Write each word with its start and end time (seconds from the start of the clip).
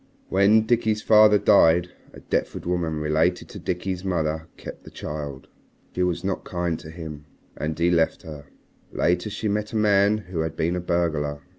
"When 0.29 0.65
Dickie's 0.65 1.03
father 1.03 1.37
died, 1.37 1.89
a 2.11 2.21
Deptford 2.21 2.65
woman 2.65 2.95
related 2.95 3.47
to 3.49 3.59
Dickie's 3.59 4.03
mother 4.03 4.47
kept 4.57 4.83
the 4.83 4.89
child. 4.89 5.47
She 5.93 6.01
was 6.01 6.23
not 6.23 6.43
kind 6.43 6.79
to 6.79 6.89
him. 6.89 7.25
And 7.55 7.77
he 7.77 7.91
left 7.91 8.23
her. 8.23 8.47
Later 8.91 9.29
she 9.29 9.47
met 9.47 9.73
a 9.73 9.75
man 9.75 10.17
who 10.17 10.39
had 10.39 10.55
been 10.55 10.75
a 10.75 10.81
burglar. 10.81 11.43